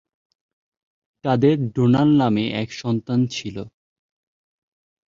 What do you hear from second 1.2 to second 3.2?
তাদের ডোনাল্ড নামে এক সন্তান